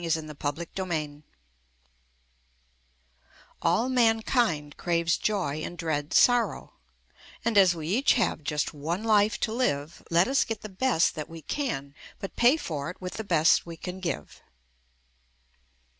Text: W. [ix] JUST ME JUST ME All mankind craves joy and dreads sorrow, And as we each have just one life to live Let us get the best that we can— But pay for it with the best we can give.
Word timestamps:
W. 0.01 0.07
[ix] 0.07 0.15
JUST 0.15 0.57
ME 0.57 0.65
JUST 0.75 0.87
ME 0.87 1.23
All 3.61 3.87
mankind 3.87 4.75
craves 4.75 5.15
joy 5.15 5.57
and 5.61 5.77
dreads 5.77 6.17
sorrow, 6.17 6.73
And 7.45 7.55
as 7.55 7.75
we 7.75 7.87
each 7.89 8.13
have 8.13 8.43
just 8.43 8.73
one 8.73 9.03
life 9.03 9.39
to 9.41 9.53
live 9.53 10.01
Let 10.09 10.27
us 10.27 10.43
get 10.43 10.61
the 10.61 10.69
best 10.69 11.13
that 11.13 11.29
we 11.29 11.43
can— 11.43 11.93
But 12.19 12.35
pay 12.35 12.57
for 12.57 12.89
it 12.89 12.99
with 12.99 13.13
the 13.13 13.23
best 13.23 13.67
we 13.67 13.77
can 13.77 13.99
give. 13.99 14.41